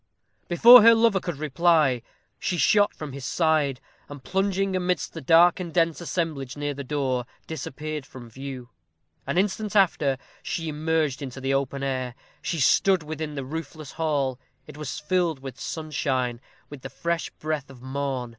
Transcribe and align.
Before 0.47 0.81
her 0.81 0.95
lover 0.95 1.19
could 1.19 1.37
reply, 1.37 2.01
she 2.39 2.57
shot 2.57 2.91
from 2.95 3.13
his 3.13 3.23
side, 3.23 3.79
and 4.09 4.23
plunging 4.23 4.75
amidst 4.75 5.13
the 5.13 5.21
dark 5.21 5.59
and 5.59 5.71
dense 5.71 6.01
assemblage 6.01 6.57
near 6.57 6.73
the 6.73 6.83
door, 6.83 7.27
disappeared 7.45 8.03
from 8.07 8.27
view. 8.27 8.69
An 9.27 9.37
instant 9.37 9.75
after, 9.75 10.17
she 10.41 10.67
emerged 10.69 11.21
into 11.21 11.39
the 11.39 11.53
open 11.53 11.83
air. 11.83 12.15
She 12.41 12.59
stood 12.59 13.03
within 13.03 13.35
the 13.35 13.45
roofless 13.45 13.91
hall. 13.91 14.39
It 14.65 14.75
was 14.75 14.97
filled 14.99 15.39
with 15.41 15.59
sunshine 15.59 16.41
with 16.67 16.81
the 16.81 16.89
fresh 16.89 17.29
breath 17.29 17.69
of 17.69 17.83
morn. 17.83 18.29